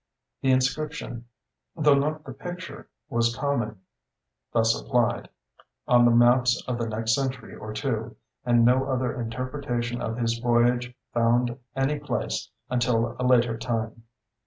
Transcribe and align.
The 0.41 0.49
inscription, 0.51 1.25
though 1.75 1.93
not 1.93 2.23
the 2.25 2.33
picture, 2.33 2.89
was 3.07 3.35
common, 3.35 3.81
thus 4.51 4.73
applied, 4.73 5.29
on 5.87 6.05
the 6.05 6.09
maps 6.09 6.59
of 6.67 6.79
the 6.79 6.87
next 6.89 7.13
century 7.13 7.53
or 7.55 7.71
two, 7.71 8.15
and 8.43 8.65
no 8.65 8.85
other 8.89 9.21
interpretation 9.21 10.01
of 10.01 10.17
his 10.17 10.39
voyage 10.39 10.95
found 11.13 11.55
any 11.75 11.99
place 11.99 12.49
until 12.67 13.15
a 13.19 13.23
later 13.23 13.59
time. 13.59 14.01